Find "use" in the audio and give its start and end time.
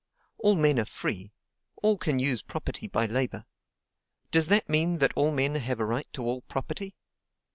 2.17-2.41